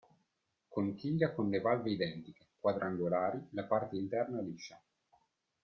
[0.67, 4.81] Conchiglia con le valve identiche, quadrangolari, la parte interna liscia.